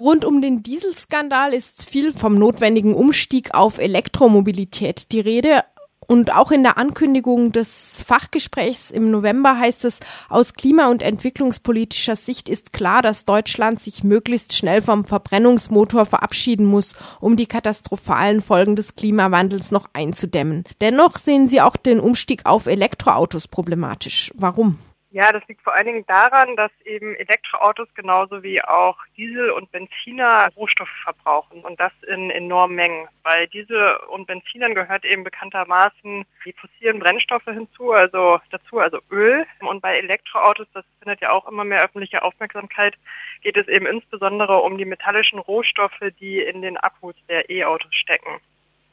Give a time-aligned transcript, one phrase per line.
[0.00, 5.64] Rund um den Dieselskandal ist viel vom notwendigen Umstieg auf Elektromobilität die Rede.
[6.06, 9.98] Und auch in der Ankündigung des Fachgesprächs im November heißt es,
[10.28, 16.64] aus klima- und entwicklungspolitischer Sicht ist klar, dass Deutschland sich möglichst schnell vom Verbrennungsmotor verabschieden
[16.64, 20.62] muss, um die katastrophalen Folgen des Klimawandels noch einzudämmen.
[20.80, 24.30] Dennoch sehen Sie auch den Umstieg auf Elektroautos problematisch.
[24.36, 24.78] Warum?
[25.18, 29.72] Ja, das liegt vor allen Dingen daran, dass eben Elektroautos genauso wie auch Diesel und
[29.72, 33.08] Benziner Rohstoffe verbrauchen und das in enormen Mengen.
[33.24, 39.44] Bei Diesel und Benzinern gehört eben bekanntermaßen die fossilen Brennstoffe hinzu, also dazu also Öl.
[39.58, 42.94] Und bei Elektroautos, das findet ja auch immer mehr öffentliche Aufmerksamkeit,
[43.42, 48.38] geht es eben insbesondere um die metallischen Rohstoffe, die in den Akkus der E-Autos stecken.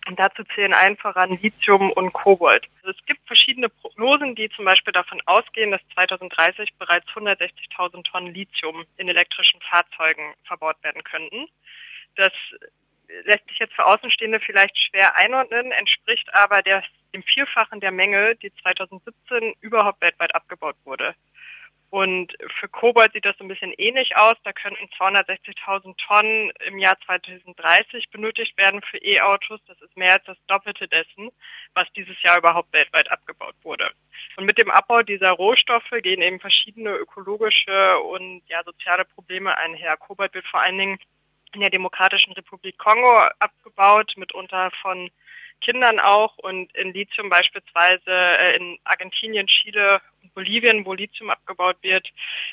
[0.08, 2.68] Und dazu zählen allen voran Lithium und Kobold.
[2.84, 8.34] Also es gibt verschiedene Prognosen, die zum Beispiel davon ausgehen, dass 2030 bereits 160.000 Tonnen
[8.34, 11.48] Lithium in elektrischen Fahrzeugen verbaut werden könnten.
[12.16, 12.31] Das
[13.23, 16.83] lässt sich jetzt für Außenstehende vielleicht schwer einordnen, entspricht aber der,
[17.14, 21.16] dem Vierfachen der Menge, die 2017 überhaupt weltweit abgebaut wurde.
[21.89, 24.36] Und für Kobalt sieht das so ein bisschen ähnlich aus.
[24.44, 29.61] Da könnten 260.000 Tonnen im Jahr 2030 benötigt werden für E-Autos.
[29.67, 31.30] Das ist mehr als das Doppelte dessen,
[31.73, 33.89] was dieses Jahr überhaupt weltweit abgebaut wurde.
[34.36, 39.95] Und mit dem Abbau dieser Rohstoffe gehen eben verschiedene ökologische und ja, soziale Probleme einher.
[39.97, 40.99] Kobalt wird vor allen Dingen
[41.53, 45.09] in der Demokratischen Republik Kongo abgebaut, mitunter von
[45.61, 50.02] Kindern auch und in Lithium beispielsweise äh, in Argentinien, Chile
[50.34, 52.08] Bolivien, wo Lithium abgebaut wird,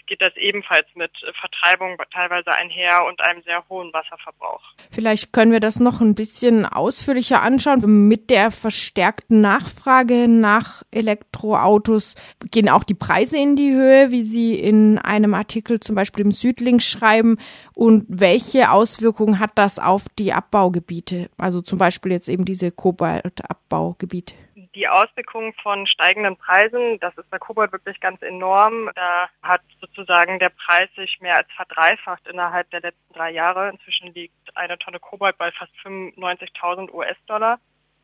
[0.07, 4.63] geht das ebenfalls mit Vertreibung teilweise einher und einem sehr hohen Wasserverbrauch.
[4.91, 8.09] Vielleicht können wir das noch ein bisschen ausführlicher anschauen.
[8.09, 12.15] Mit der verstärkten Nachfrage nach Elektroautos
[12.51, 16.33] gehen auch die Preise in die Höhe, wie Sie in einem Artikel zum Beispiel im
[16.33, 17.39] Südling schreiben.
[17.75, 21.31] Und welche Auswirkungen hat das auf die Abbaugebiete?
[21.39, 24.35] Also zum Beispiel jetzt eben diese Kobaltabbaugebiete
[24.75, 28.91] die Auswirkungen von steigenden Preisen, das ist bei Kobalt wirklich ganz enorm.
[28.95, 33.71] Da hat sozusagen der Preis sich mehr als verdreifacht innerhalb der letzten drei Jahre.
[33.71, 37.59] Inzwischen liegt eine Tonne Kobalt bei fast 95.000 US-Dollar.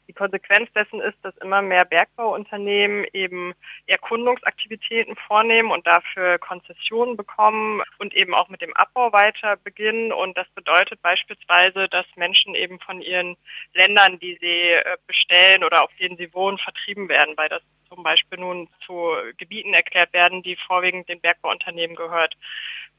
[0.09, 3.55] Die Konsequenz dessen ist, dass immer mehr Bergbauunternehmen eben
[3.87, 10.11] Erkundungsaktivitäten vornehmen und dafür Konzessionen bekommen und eben auch mit dem Abbau weiter beginnen.
[10.11, 13.37] Und das bedeutet beispielsweise, dass Menschen eben von ihren
[13.75, 18.03] Ländern, die sie äh, bestellen oder auf denen sie wohnen, vertrieben werden, weil das zum
[18.03, 22.35] Beispiel nun zu Gebieten erklärt werden, die vorwiegend den Bergbauunternehmen gehört.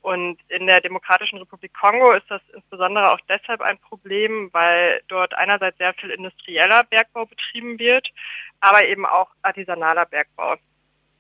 [0.02, 5.34] Und in der Demokratischen Republik Kongo ist das insbesondere auch deshalb ein Problem, weil dort
[5.36, 8.08] einerseits sehr viel industrieller Bergbau betrieben wird,
[8.62, 10.56] aber eben auch artisanaler Bergbau.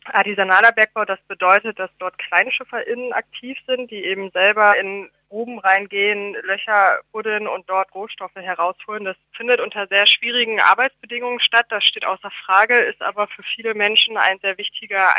[0.05, 6.35] Artisanaler Bergbau, das bedeutet, dass dort KleinschifferInnen aktiv sind, die eben selber in Gruben reingehen,
[6.41, 9.05] Löcher buddeln und dort Rohstoffe herausholen.
[9.05, 11.67] Das findet unter sehr schwierigen Arbeitsbedingungen statt.
[11.69, 15.15] Das steht außer Frage, ist aber für viele Menschen ein sehr wichtiger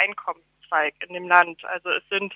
[0.71, 1.65] Einkommenszweig in dem Land.
[1.65, 2.35] Also es sind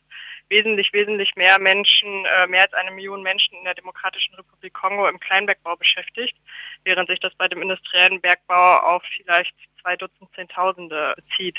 [0.49, 5.09] wesentlich, wesentlich mehr Menschen, äh, mehr als eine Million Menschen in der Demokratischen Republik Kongo
[5.09, 6.37] im Kleinbergbau beschäftigt,
[6.85, 11.59] während sich das bei dem industriellen Bergbau auf vielleicht zwei Dutzend Zehntausende bezieht.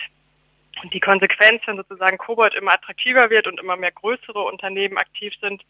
[0.81, 5.33] Und die Konsequenz, wenn sozusagen Kobalt immer attraktiver wird und immer mehr größere Unternehmen aktiv
[5.41, 5.63] sind,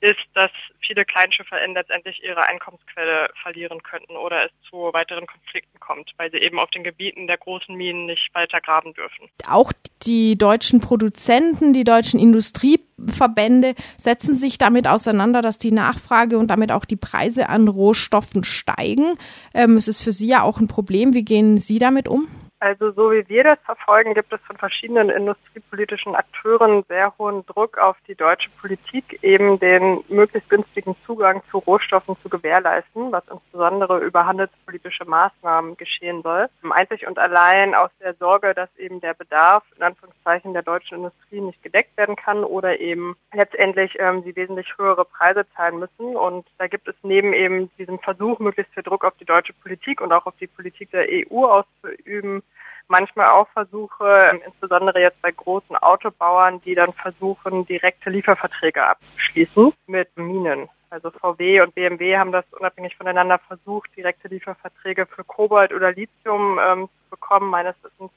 [0.00, 0.50] ist, dass
[0.80, 6.38] viele KleinschifferInnen letztendlich ihre Einkommensquelle verlieren könnten oder es zu weiteren Konflikten kommt, weil sie
[6.38, 9.28] eben auf den Gebieten der großen Minen nicht weiter graben dürfen.
[9.48, 9.72] Auch
[10.02, 16.72] die deutschen Produzenten, die deutschen Industrieverbände setzen sich damit auseinander, dass die Nachfrage und damit
[16.72, 19.14] auch die Preise an Rohstoffen steigen.
[19.54, 21.14] Ähm, es ist für Sie ja auch ein Problem.
[21.14, 22.28] Wie gehen Sie damit um?
[22.62, 27.78] Also so wie wir das verfolgen, gibt es von verschiedenen industriepolitischen Akteuren sehr hohen Druck
[27.78, 34.00] auf die deutsche Politik, eben den möglichst günstigen Zugang zu Rohstoffen zu gewährleisten, was insbesondere
[34.00, 36.48] über handelspolitische Maßnahmen geschehen soll.
[36.70, 41.40] Einzig und allein aus der Sorge, dass eben der Bedarf in Anführungszeichen der deutschen Industrie
[41.40, 46.14] nicht gedeckt werden kann oder eben letztendlich ähm, sie wesentlich höhere Preise zahlen müssen.
[46.14, 50.02] Und da gibt es neben eben diesem Versuch, möglichst viel Druck auf die deutsche Politik
[50.02, 52.42] und auch auf die Politik der EU auszuüben,
[52.90, 60.16] manchmal auch Versuche, insbesondere jetzt bei großen Autobauern, die dann versuchen, direkte Lieferverträge abzuschließen mit
[60.16, 60.68] Minen.
[60.90, 66.58] Also VW und BMW haben das unabhängig voneinander versucht, direkte Lieferverträge für Kobalt oder Lithium
[66.58, 67.48] ähm, zu bekommen.
[67.48, 68.10] Meines Wissens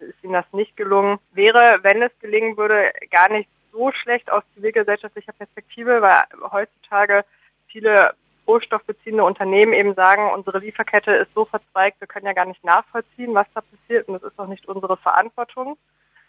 [0.00, 1.18] ist ihnen das nicht gelungen.
[1.32, 7.24] Wäre, wenn es gelingen würde, gar nicht so schlecht aus zivilgesellschaftlicher Perspektive, weil heutzutage
[7.68, 8.14] viele
[8.46, 13.34] rohstoffbeziehende Unternehmen eben sagen, unsere Lieferkette ist so verzweigt, wir können ja gar nicht nachvollziehen,
[13.34, 15.76] was da passiert und das ist auch nicht unsere Verantwortung.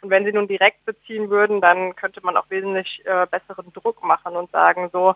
[0.01, 4.03] Und wenn sie nun direkt beziehen würden, dann könnte man auch wesentlich äh, besseren Druck
[4.03, 5.15] machen und sagen, so,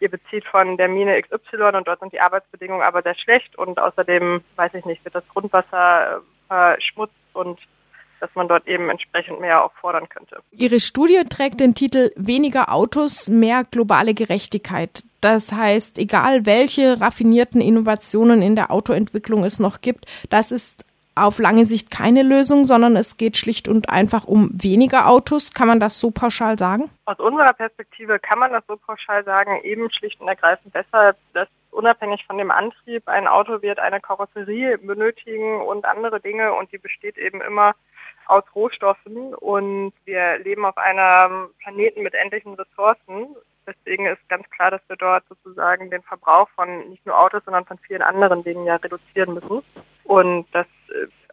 [0.00, 3.78] ihr bezieht von der Mine XY und dort sind die Arbeitsbedingungen aber sehr schlecht und
[3.78, 7.58] außerdem, weiß ich nicht, wird das Grundwasser verschmutzt und
[8.24, 10.40] dass man dort eben entsprechend mehr auch fordern könnte.
[10.50, 15.02] Ihre Studie trägt den Titel Weniger Autos, mehr globale Gerechtigkeit.
[15.20, 20.86] Das heißt, egal welche raffinierten Innovationen in der Autoentwicklung es noch gibt, das ist
[21.16, 25.52] auf lange Sicht keine Lösung, sondern es geht schlicht und einfach um weniger Autos.
[25.52, 26.90] Kann man das so pauschal sagen?
[27.04, 31.48] Aus unserer Perspektive kann man das so pauschal sagen, eben schlicht und ergreifend deshalb, dass
[31.70, 36.78] unabhängig von dem Antrieb ein Auto wird eine Karosserie benötigen und andere Dinge und die
[36.78, 37.74] besteht eben immer
[38.26, 43.36] aus Rohstoffen und wir leben auf einem Planeten mit endlichen Ressourcen.
[43.66, 47.64] Deswegen ist ganz klar, dass wir dort sozusagen den Verbrauch von nicht nur Autos, sondern
[47.64, 49.62] von vielen anderen Dingen ja reduzieren müssen.
[50.04, 50.66] Und das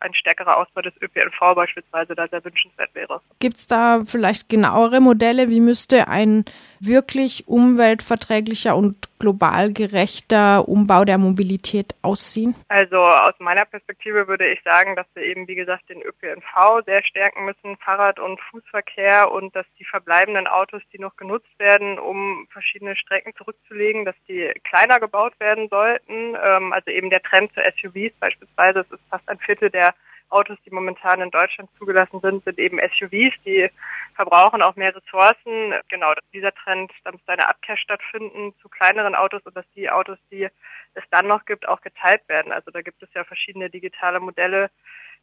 [0.02, 3.22] ein stärkerer Ausbau des ÖPNV beispielsweise da sehr wünschenswert wäre.
[3.40, 5.48] Gibt es da vielleicht genauere Modelle?
[5.48, 6.46] Wie müsste ein
[6.82, 12.56] wirklich umweltverträglicher und global gerechter Umbau der Mobilität aussehen?
[12.70, 17.04] Also aus meiner Perspektive würde ich sagen, dass wir eben, wie gesagt, den ÖPNV sehr
[17.04, 22.48] stärken müssen, Fahrrad- und Fußverkehr und dass die verbleibenden Autos, die noch genutzt werden, um
[22.52, 26.36] verschiedene Strecken zurückzulegen, dass die kleiner gebaut werden sollten.
[26.44, 29.94] Ähm, also eben der Trend zu SUVs beispielsweise, es ist fast ein Viertel der
[30.32, 33.70] Autos, die momentan in Deutschland zugelassen sind, sind eben SUVs, die
[34.16, 35.74] verbrauchen auch mehr Ressourcen.
[35.90, 40.18] Genau, dieser Trend, da muss eine Abkehr stattfinden zu kleineren Autos und dass die Autos,
[40.32, 40.48] die
[40.94, 42.52] es dann noch gibt, auch geteilt werden.
[42.52, 44.70] Also da gibt es ja verschiedene digitale Modelle,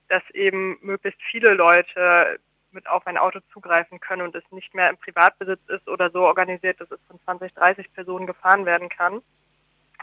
[0.09, 2.39] dass eben möglichst viele Leute
[2.71, 6.21] mit auf ein Auto zugreifen können und es nicht mehr im Privatbesitz ist oder so
[6.27, 9.23] organisiert, dass es von 20, 30 Personen gefahren werden kann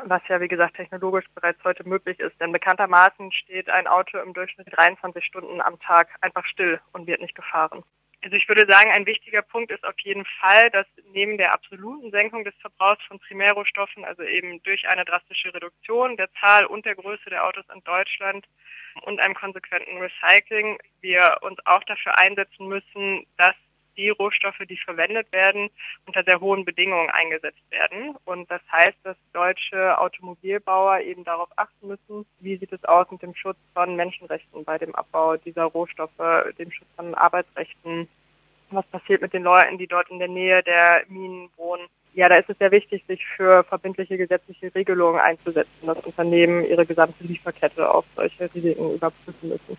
[0.03, 2.39] was ja wie gesagt technologisch bereits heute möglich ist.
[2.39, 7.21] Denn bekanntermaßen steht ein Auto im Durchschnitt 23 Stunden am Tag einfach still und wird
[7.21, 7.83] nicht gefahren.
[8.23, 12.09] Also ich würde sagen, ein wichtiger Punkt ist auf jeden Fall, dass neben der absoluten
[12.09, 16.95] Senkung des Verbrauchs von Primärrohstoffen, also eben durch eine drastische Reduktion der Zahl und der
[16.95, 18.47] Größe der Autos in Deutschland
[19.03, 23.55] und einem konsequenten Recycling, wir uns auch dafür einsetzen müssen, dass
[23.97, 25.69] die Rohstoffe, die verwendet werden,
[26.05, 28.15] unter sehr hohen Bedingungen eingesetzt werden.
[28.25, 33.21] Und das heißt, dass deutsche Automobilbauer eben darauf achten müssen, wie sieht es aus mit
[33.21, 36.11] dem Schutz von Menschenrechten bei dem Abbau dieser Rohstoffe,
[36.57, 38.07] dem Schutz von Arbeitsrechten,
[38.71, 41.87] was passiert mit den Leuten, die dort in der Nähe der Minen wohnen.
[42.13, 46.85] Ja, da ist es sehr wichtig, sich für verbindliche gesetzliche Regelungen einzusetzen, dass Unternehmen ihre
[46.85, 49.77] gesamte Lieferkette auf solche Risiken überprüfen müssen.